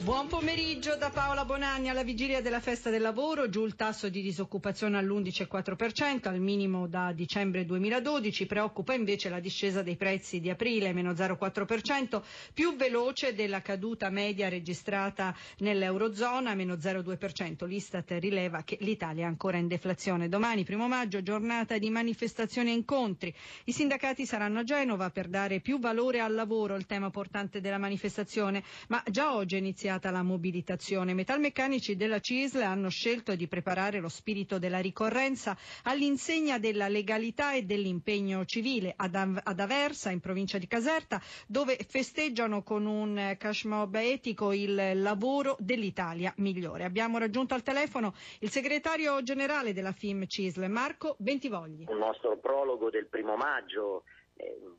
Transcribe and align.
Buon 0.00 0.28
pomeriggio 0.28 0.94
da 0.94 1.10
Paola 1.10 1.44
Bonanni. 1.44 1.88
Alla 1.88 2.04
vigilia 2.04 2.40
della 2.40 2.60
festa 2.60 2.88
del 2.88 3.02
lavoro, 3.02 3.48
giù 3.48 3.64
il 3.66 3.74
tasso 3.74 4.08
di 4.08 4.22
disoccupazione 4.22 4.96
all'11,4%, 4.96 6.28
al 6.28 6.38
minimo 6.38 6.86
da 6.86 7.10
dicembre 7.12 7.64
2012. 7.64 8.46
Preoccupa 8.46 8.94
invece 8.94 9.28
la 9.28 9.40
discesa 9.40 9.82
dei 9.82 9.96
prezzi 9.96 10.38
di 10.38 10.50
aprile, 10.50 10.92
meno 10.92 11.10
0,4%, 11.12 12.22
più 12.54 12.76
veloce 12.76 13.34
della 13.34 13.60
caduta 13.60 14.08
media 14.08 14.48
registrata 14.48 15.34
nell'Eurozona, 15.58 16.54
meno 16.54 16.74
0,2%. 16.74 17.66
L'Istat 17.66 18.16
rileva 18.20 18.62
che 18.62 18.78
l'Italia 18.80 19.24
è 19.24 19.26
ancora 19.26 19.56
in 19.56 19.66
deflazione. 19.66 20.28
Domani, 20.28 20.62
primo 20.62 20.86
maggio, 20.86 21.22
giornata 21.22 21.76
di 21.76 21.90
manifestazioni 21.90 22.70
e 22.70 22.74
incontri. 22.74 23.34
I 23.64 23.72
sindacati 23.72 24.24
saranno 24.26 24.60
a 24.60 24.64
Genova 24.64 25.10
per 25.10 25.26
dare 25.26 25.58
più 25.58 25.80
valore 25.80 26.20
al 26.20 26.34
lavoro, 26.34 26.76
il 26.76 26.86
tema 26.86 27.10
portante 27.10 27.60
della 27.60 27.78
manifestazione, 27.78 28.62
ma 28.86 29.02
già 29.10 29.34
oggi 29.34 29.56
è 29.56 29.58
iniziata 29.88 30.10
la 30.10 30.22
mobilitazione. 30.22 31.14
Metalmeccanici 31.14 31.96
della 31.96 32.20
CISL 32.20 32.60
hanno 32.60 32.90
scelto 32.90 33.34
di 33.34 33.48
preparare 33.48 34.00
lo 34.00 34.10
spirito 34.10 34.58
della 34.58 34.80
ricorrenza 34.80 35.56
all'insegna 35.84 36.58
della 36.58 36.88
legalità 36.88 37.54
e 37.54 37.62
dell'impegno 37.62 38.44
civile 38.44 38.92
ad, 38.94 39.14
Aversa, 39.14 40.10
in 40.10 40.20
provincia 40.20 40.58
di 40.58 40.66
Caserta, 40.66 41.20
dove 41.46 41.78
festeggiano 41.88 42.62
con 42.62 42.84
un 42.84 43.34
cash 43.38 43.64
mob 43.64 43.94
etico 43.94 44.52
il 44.52 45.00
lavoro 45.00 45.56
dell'Italia 45.58 46.34
migliore. 46.36 46.84
Abbiamo 46.84 47.16
raggiunto 47.16 47.54
al 47.54 47.62
telefono 47.62 48.12
il 48.40 48.50
segretario 48.50 49.22
generale 49.22 49.72
della 49.72 49.92
FIM 49.92 50.26
CISL, 50.26 50.68
Marco 50.68 51.16
Bentivogli. 51.18 51.86
Il 51.88 51.96
nostro 51.96 52.36
prologo 52.36 52.90
del 52.90 53.06
primo 53.06 53.36
maggio 53.36 54.04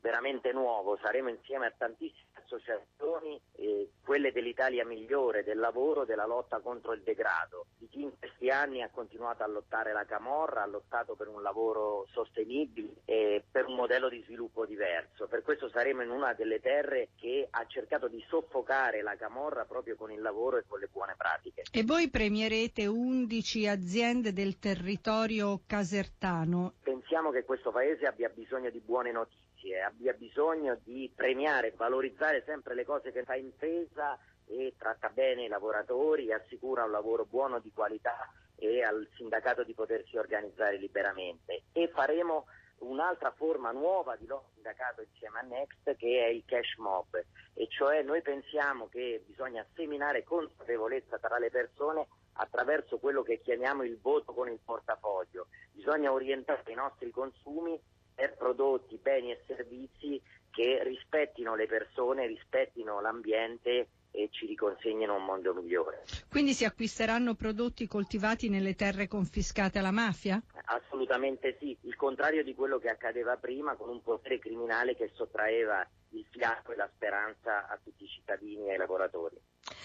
veramente 0.00 0.52
nuovo, 0.52 0.98
saremo 1.02 1.28
insieme 1.28 1.66
a 1.66 1.72
tantissime 1.76 2.29
associazioni, 2.50 3.40
eh, 3.56 3.90
quelle 4.04 4.32
dell'Italia 4.32 4.84
migliore, 4.84 5.44
del 5.44 5.58
lavoro, 5.58 6.04
della 6.04 6.26
lotta 6.26 6.60
contro 6.60 6.92
il 6.92 7.02
degrado, 7.02 7.66
in 7.92 8.10
questi 8.18 8.48
anni 8.48 8.82
ha 8.82 8.90
continuato 8.90 9.42
a 9.42 9.46
lottare 9.46 9.92
la 9.92 10.04
Camorra, 10.04 10.62
ha 10.62 10.66
lottato 10.66 11.14
per 11.14 11.28
un 11.28 11.42
lavoro 11.42 12.06
sostenibile 12.12 13.02
e 13.04 13.42
per 13.50 13.66
un 13.66 13.74
modello 13.74 14.08
di 14.08 14.22
sviluppo 14.24 14.66
diverso. 14.66 15.26
Per 15.26 15.42
questo 15.42 15.68
saremo 15.68 16.02
in 16.02 16.10
una 16.10 16.32
delle 16.34 16.60
terre 16.60 17.08
che 17.16 17.48
ha 17.50 17.66
cercato 17.66 18.08
di 18.08 18.22
soffocare 18.28 19.02
la 19.02 19.16
Camorra 19.16 19.64
proprio 19.64 19.96
con 19.96 20.10
il 20.12 20.20
lavoro 20.20 20.58
e 20.58 20.64
con 20.66 20.78
le 20.78 20.88
buone 20.90 21.14
pratiche. 21.16 21.64
E 21.70 21.84
voi 21.84 22.08
premierete 22.10 22.86
11 22.86 23.66
aziende 23.66 24.32
del 24.32 24.58
territorio 24.58 25.60
casertano. 25.66 26.74
Pensiamo 26.82 27.30
che 27.30 27.44
questo 27.44 27.70
Paese 27.70 28.06
abbia 28.06 28.28
bisogno 28.28 28.70
di 28.70 28.80
buone 28.80 29.12
notizie 29.12 29.48
abbia 29.84 30.14
bisogno 30.14 30.78
di 30.84 31.10
premiare 31.14 31.68
e 31.68 31.74
valorizzare 31.76 32.42
sempre 32.46 32.74
le 32.74 32.84
cose 32.84 33.12
che 33.12 33.24
fa 33.24 33.36
impresa 33.36 34.18
e 34.50 34.74
tratta 34.76 35.08
bene 35.08 35.44
i 35.44 35.48
lavoratori, 35.48 36.32
assicura 36.32 36.84
un 36.84 36.90
lavoro 36.90 37.24
buono 37.24 37.60
di 37.60 37.72
qualità 37.72 38.28
e 38.56 38.82
al 38.82 39.08
sindacato 39.16 39.64
di 39.64 39.74
potersi 39.74 40.16
organizzare 40.16 40.76
liberamente. 40.76 41.62
E 41.72 41.88
faremo 41.88 42.46
un'altra 42.78 43.30
forma 43.32 43.70
nuova 43.70 44.16
di 44.16 44.26
lotta 44.26 44.50
sindacato 44.60 45.02
insieme 45.02 45.38
a 45.38 45.42
Next 45.42 45.96
che 45.96 46.24
è 46.24 46.28
il 46.28 46.44
cash 46.46 46.76
mob 46.76 47.22
e 47.54 47.66
cioè 47.68 48.02
noi 48.02 48.22
pensiamo 48.22 48.88
che 48.88 49.22
bisogna 49.26 49.66
seminare 49.74 50.22
consapevolezza 50.22 51.18
tra 51.18 51.38
le 51.38 51.50
persone 51.50 52.06
attraverso 52.34 52.98
quello 52.98 53.22
che 53.22 53.40
chiamiamo 53.40 53.82
il 53.82 53.98
voto 54.00 54.32
con 54.32 54.48
il 54.48 54.60
portafoglio. 54.64 55.48
Bisogna 55.72 56.12
orientare 56.12 56.62
i 56.70 56.74
nostri 56.74 57.10
consumi 57.10 57.78
per 58.14 58.36
prodotti, 58.36 58.96
beni 58.96 59.30
e 59.32 59.42
servizi 59.46 60.20
che 60.50 60.82
rispettino 60.82 61.54
le 61.54 61.66
persone, 61.66 62.26
rispettino 62.26 63.00
l'ambiente 63.00 63.88
e 64.10 64.28
ci 64.30 64.46
riconsegnino 64.46 65.16
un 65.16 65.24
mondo 65.24 65.54
migliore. 65.54 66.04
Quindi 66.28 66.52
si 66.52 66.64
acquisteranno 66.64 67.34
prodotti 67.34 67.86
coltivati 67.86 68.48
nelle 68.48 68.74
terre 68.74 69.08
confiscate 69.08 69.78
alla 69.78 69.90
mafia? 69.90 70.42
Assolutamente 70.66 71.56
sì, 71.58 71.76
il 71.82 71.96
contrario 71.96 72.44
di 72.44 72.54
quello 72.54 72.78
che 72.78 72.88
accadeva 72.88 73.36
prima 73.36 73.76
con 73.76 73.88
un 73.88 74.02
potere 74.02 74.38
criminale 74.38 74.96
che 74.96 75.10
sottraeva 75.14 75.86
il 76.10 76.26
fianco 76.30 76.72
e 76.72 76.76
la 76.76 76.90
speranza 76.94 77.68
a 77.68 77.78
tutti 77.82 78.04
i 78.04 78.08
cittadini 78.08 78.68
e 78.68 78.72
ai 78.72 78.78
lavoratori. 78.78 79.36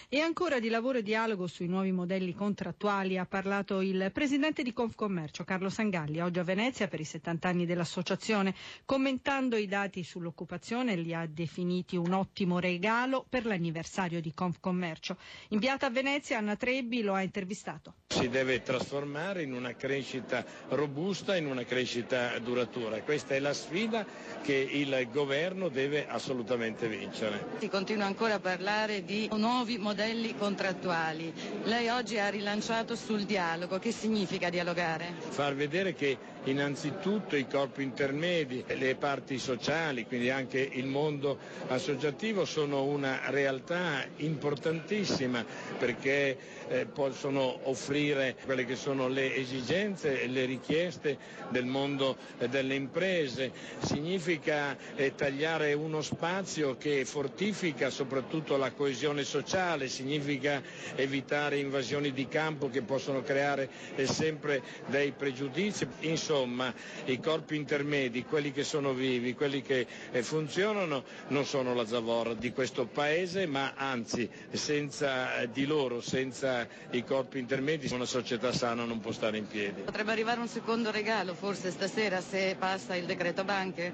E 0.10 0.20
ancora 0.20 0.60
di 0.60 0.70
lavoro 0.70 1.00
e 1.00 1.04
dialogo 1.04 1.48
sui 1.48 1.68
nuovi 1.68 1.92
modelli 1.92 2.34
contrattuali 2.34 3.18
ha 3.18 3.26
parlato 3.26 3.82
il 3.82 4.10
presidente 4.14 4.64
di 4.64 4.74
Confcommercio 4.74 5.44
Carlo 5.44 5.70
Sangalli 5.70 6.20
oggi 6.20 6.40
a 6.40 6.44
Venezia 6.44 6.88
per 6.88 7.00
i 7.00 7.04
70 7.04 7.48
anni 7.48 7.66
dell'associazione. 7.66 8.54
Commentando 8.86 9.56
i 9.58 9.68
dati 9.68 10.04
sull'occupazione 10.04 10.96
li 10.96 11.14
ha 11.14 11.26
definiti 11.28 11.96
un 11.96 12.14
ottimo 12.14 12.60
regalo 12.60 13.26
per 13.28 13.46
l'anniversario 13.46 14.22
di 14.22 14.34
Confcommercio. 14.34 15.18
Inviata 15.50 15.88
a 15.88 15.90
Venezia 15.90 16.38
Anna 16.38 16.56
Trebbi 16.56 17.02
lo 17.02 17.14
ha 17.14 17.22
intervistato. 17.22 17.94
Si 18.08 18.30
deve 18.30 18.62
trasformare 18.62 19.42
in 19.44 19.54
una 19.54 19.76
crescita 19.76 20.46
robusta, 20.70 21.36
in 21.36 21.48
una 21.48 21.64
crescita 21.64 22.38
duratura. 22.40 23.02
Questa 23.02 23.34
è 23.36 23.40
la 23.40 23.54
sfida 23.54 24.06
che 24.42 24.54
il 24.54 25.08
governo 25.12 25.70
deve 25.70 26.08
assolutamente 26.08 26.88
vincere. 26.88 27.46
Si 27.60 27.68
continua 27.70 28.06
ancora 28.06 28.36
a 28.36 28.40
parlare 28.40 29.04
di 29.04 29.30
nuovi 29.36 29.78
modelli 29.86 30.36
contrattuali. 30.36 31.32
Lei 31.66 31.90
oggi 31.90 32.18
ha 32.18 32.30
rilanciato 32.30 32.96
sul 32.96 33.22
dialogo. 33.24 33.78
Che 33.78 33.92
significa 33.92 34.50
dialogare? 34.50 35.14
Far 35.30 35.54
vedere 35.54 35.94
che 35.94 36.18
innanzitutto 36.46 37.36
i 37.36 37.48
corpi 37.48 37.84
intermedi, 37.84 38.64
le 38.68 38.96
parti 38.96 39.38
sociali, 39.38 40.06
quindi 40.06 40.30
anche 40.32 40.60
il 40.60 40.88
mondo 40.88 41.38
associativo 41.68 42.46
sono 42.46 42.84
una 42.84 43.22
realtà 43.30 44.06
importantissima 44.18 45.46
perché 45.78 46.38
eh, 46.68 46.86
possono 46.86 47.60
offrire 47.70 48.36
quelle 48.44 48.66
che 48.66 48.76
sono 48.76 49.08
le 49.08 49.36
esigenze 49.36 50.22
e 50.22 50.28
le 50.28 50.46
richieste 50.46 51.18
del 51.50 51.66
mondo 51.66 52.18
delle 52.50 52.74
imprese. 52.76 53.52
Significa 53.84 54.76
eh, 54.96 55.14
tagliare 55.16 55.74
uno 55.74 56.02
spazio 56.02 56.76
che 56.78 57.06
fortifica 57.06 57.90
soprattutto 57.90 58.58
la 58.58 58.72
coesione 58.72 59.24
sociale, 59.24 59.75
significa 59.88 60.62
evitare 60.96 61.58
invasioni 61.60 62.12
di 62.12 62.28
campo 62.28 62.70
che 62.70 62.82
possono 62.82 63.22
creare 63.22 63.70
eh, 63.96 64.08
sempre 64.08 64.62
dei 64.88 65.12
pregiudizi. 65.12 65.88
Insomma, 66.02 66.34
insomma 66.46 66.74
i 67.06 67.20
corpi 67.20 67.56
intermedi, 67.56 68.24
quelli 68.24 68.52
che 68.52 68.64
sono 68.64 68.94
vivi, 68.94 69.34
quelli 69.34 69.62
che 69.62 69.86
eh, 70.12 70.24
funzionano, 70.24 71.04
non 71.30 71.46
sono 71.46 71.74
la 71.74 71.86
zavorra 71.86 72.34
di 72.34 72.52
questo 72.52 72.86
Paese, 72.86 73.46
ma 73.46 73.74
anzi 73.76 74.30
senza 74.52 75.40
eh, 75.40 75.52
di 75.52 75.66
loro, 75.66 76.02
senza 76.02 76.68
i 76.92 77.04
corpi 77.04 77.40
intermedi, 77.40 77.92
una 77.94 78.06
società 78.06 78.52
sana 78.54 78.86
non 78.86 79.00
può 79.00 79.12
stare 79.12 79.38
in 79.38 79.48
piedi. 79.48 79.82
Potrebbe 79.82 80.12
arrivare 80.12 80.40
un 80.40 80.48
secondo 80.48 80.92
regalo 80.92 81.34
forse 81.34 81.72
stasera 81.72 82.22
se 82.22 82.56
passa 82.58 82.96
il 82.96 83.06
decreto 83.06 83.44
banche? 83.44 83.94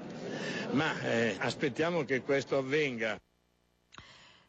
Ma 0.72 1.00
eh, 1.02 1.34
aspettiamo 1.38 2.04
che 2.04 2.22
questo 2.22 2.56
avvenga. 2.58 3.18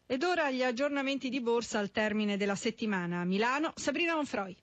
Ed 0.06 0.24
ora 0.24 0.52
gli 0.52 0.64
aggiornamenti 0.64 1.30
di 1.30 1.42
borsa 1.42 1.80
al 1.80 1.92
termine 1.92 2.38
della 2.38 2.56
settimana. 2.56 3.22
A 3.22 3.26
Milano, 3.26 3.72
Sabrina 3.76 4.18
Onfroi. 4.18 4.63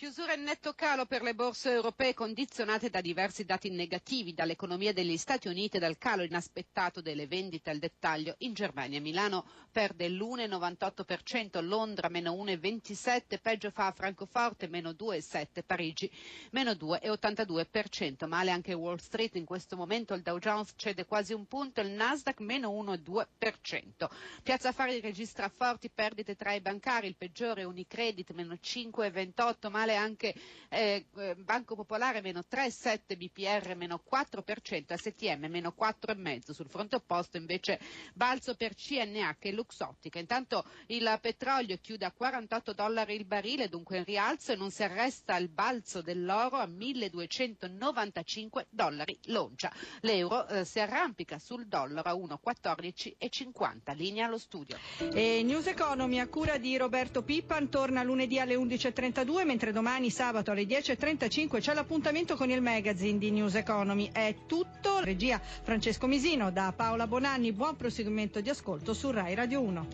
Chiusura 0.00 0.32
in 0.32 0.44
netto 0.44 0.72
calo 0.72 1.04
per 1.04 1.20
le 1.20 1.34
borse 1.34 1.72
europee 1.72 2.14
condizionate 2.14 2.88
da 2.88 3.02
diversi 3.02 3.44
dati 3.44 3.68
negativi, 3.68 4.32
dall'economia 4.32 4.94
degli 4.94 5.18
Stati 5.18 5.46
Uniti 5.46 5.76
e 5.76 5.78
dal 5.78 5.98
calo 5.98 6.22
inaspettato 6.22 7.02
delle 7.02 7.26
vendite 7.26 7.68
al 7.68 7.76
dettaglio. 7.78 8.34
In 8.38 8.54
Germania 8.54 8.98
Milano 8.98 9.44
perde 9.70 10.08
l'1,98%, 10.08 11.62
Londra 11.62 12.08
meno 12.08 12.32
1,27%, 12.32 13.40
peggio 13.42 13.70
fa 13.70 13.92
Francoforte 13.92 14.68
meno 14.68 14.92
2,7%, 14.92 15.62
Parigi 15.66 16.10
meno 16.52 16.70
2,82%. 16.70 18.26
Male 18.26 18.52
anche 18.52 18.72
Wall 18.72 18.96
Street, 18.96 19.34
in 19.36 19.44
questo 19.44 19.76
momento 19.76 20.14
il 20.14 20.22
Dow 20.22 20.38
Jones 20.38 20.72
cede 20.76 21.04
quasi 21.04 21.34
un 21.34 21.44
punto, 21.46 21.82
il 21.82 21.90
Nasdaq 21.90 22.40
meno 22.40 22.70
1,2%. 22.70 24.08
Piazza 24.42 24.68
Affari 24.70 24.98
registra 25.00 25.50
forti 25.50 25.90
perdite 25.90 26.36
tra 26.36 26.54
i 26.54 26.62
bancari, 26.62 27.06
il 27.06 27.16
peggiore 27.16 27.64
Unicredit 27.64 28.30
meno 28.32 28.54
5,28%, 28.54 29.89
male 29.90 29.96
anche 29.96 30.34
eh 30.72 31.04
Banco 31.36 31.74
Popolare 31.74 32.20
meno 32.20 32.44
3,7, 32.48 33.16
BPR 33.16 33.74
meno 33.74 34.00
4%, 34.08 34.94
STM 34.94 35.46
meno 35.46 35.74
4,5%. 35.76 36.52
Sul 36.52 36.68
fronte 36.68 36.94
opposto 36.94 37.36
invece 37.36 37.80
balzo 38.14 38.54
per 38.54 38.76
CNH 38.76 39.34
e 39.40 39.52
Luxottica. 39.52 40.20
Intanto 40.20 40.64
il 40.86 41.18
petrolio 41.20 41.76
chiude 41.80 42.04
a 42.04 42.12
48 42.12 42.72
dollari 42.72 43.16
il 43.16 43.24
barile, 43.24 43.68
dunque 43.68 43.98
in 43.98 44.04
rialzo 44.04 44.52
e 44.52 44.56
non 44.56 44.70
si 44.70 44.84
arresta 44.84 45.36
il 45.36 45.48
balzo 45.48 46.02
dell'oro 46.02 46.58
a 46.58 46.66
1295 46.66 48.66
dollari 48.70 49.18
l'oncia. 49.24 49.72
L'euro 50.02 50.46
eh, 50.46 50.64
si 50.64 50.78
arrampica 50.78 51.40
sul 51.40 51.66
dollaro 51.66 52.10
a 52.10 52.14
1,1450. 52.14 53.96
Linea 53.96 54.26
allo 54.26 54.38
studio. 54.38 54.78
E 55.12 55.42
News 55.42 55.66
Economy 55.66 56.20
a 56.20 56.28
cura 56.28 56.58
di 56.58 56.76
Roberto 56.76 57.22
Pippan 57.22 57.68
torna 57.68 58.04
lunedì 58.04 58.38
alle 58.38 58.54
11.32, 58.54 59.44
mentre 59.44 59.72
domani 59.80 60.10
sabato 60.10 60.50
alle 60.50 60.64
10.35 60.64 61.58
c'è 61.58 61.72
l'appuntamento 61.72 62.36
con 62.36 62.50
il 62.50 62.60
magazine 62.60 63.16
di 63.16 63.30
News 63.30 63.54
Economy. 63.54 64.10
È 64.12 64.34
tutto. 64.46 65.00
Regia 65.00 65.40
Francesco 65.40 66.06
Misino 66.06 66.50
da 66.50 66.70
Paola 66.76 67.06
Bonanni. 67.06 67.50
Buon 67.52 67.76
proseguimento 67.76 68.42
di 68.42 68.50
ascolto 68.50 68.92
su 68.92 69.10
Rai 69.10 69.34
Radio 69.34 69.62
1. 69.62 69.88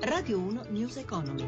Radio 0.00 0.38
1 0.38 0.64
News 0.70 0.96
Economy. 0.96 1.46